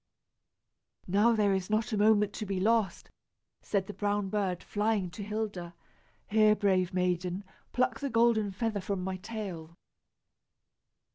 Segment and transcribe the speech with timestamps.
[1.05, 3.11] "Now there is not a moment to be lost,"
[3.61, 5.75] said the brown bird, flying to Hilda.
[6.25, 9.75] "Here, brave maiden, pluck the golden feather from my tail."